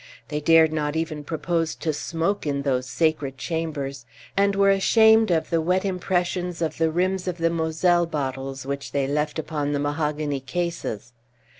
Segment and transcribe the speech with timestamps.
[0.29, 5.51] They dared not even propose to smoke in those sacred chambers, and were ashamed of
[5.51, 9.79] the wet impressions of the rims of the Moselle bottles which they left upon the
[9.79, 11.13] mahogany cases.